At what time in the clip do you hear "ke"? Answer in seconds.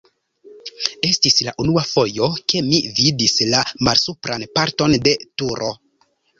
2.53-2.63